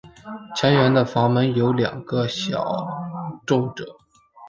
[0.55, 2.87] 前缘的阀门有两个小
[3.45, 3.85] 皱褶。